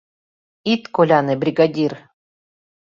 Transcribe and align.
—Ит 0.73 0.83
коляне, 0.95 1.33
бригадир! 1.41 1.93